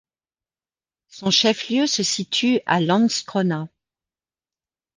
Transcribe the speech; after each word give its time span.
Son 1.09 1.29
chef-lieu 1.29 1.85
se 1.85 2.01
situe 2.01 2.59
à 2.65 2.81
Landskrona. 2.81 3.69